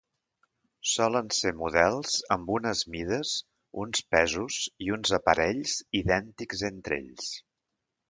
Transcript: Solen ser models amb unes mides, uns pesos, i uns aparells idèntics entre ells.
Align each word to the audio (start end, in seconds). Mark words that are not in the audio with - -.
Solen 0.91 1.29
ser 1.39 1.51
models 1.59 2.15
amb 2.37 2.49
unes 2.55 2.81
mides, 2.95 3.35
uns 3.85 4.03
pesos, 4.17 4.59
i 4.89 4.93
uns 4.99 5.15
aparells 5.23 5.79
idèntics 6.05 6.69
entre 6.75 7.03
ells. 7.07 7.35